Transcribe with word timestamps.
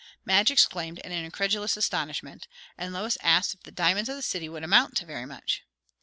Madge 0.25 0.49
exclaimed 0.49 0.97
in 0.97 1.11
incredulous 1.11 1.77
astonishment; 1.77 2.47
and 2.75 2.91
Lois 2.91 3.19
asked 3.21 3.53
if 3.53 3.61
the 3.61 3.71
diamonds 3.71 4.09
of 4.09 4.15
the 4.15 4.23
city 4.23 4.49
would 4.49 4.63
amount 4.63 4.97
to 4.97 5.05
very 5.05 5.27
much. 5.27 5.61